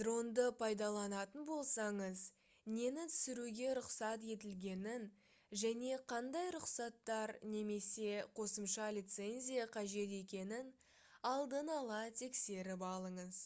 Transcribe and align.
дронды 0.00 0.42
пайдаланатын 0.62 1.44
болсаңыз 1.50 2.24
нені 2.78 3.06
түсіруге 3.12 3.70
рұқсат 3.78 4.26
етілгенін 4.34 5.06
және 5.64 5.94
қандай 6.14 6.52
рұқсаттар 6.58 7.34
немесе 7.56 8.12
қосымша 8.42 8.90
лицензия 9.00 9.66
қажет 9.80 10.14
екенін 10.20 10.70
алдын 11.34 11.72
ала 11.80 12.06
тексеріп 12.22 12.86
алыңыз 12.94 13.44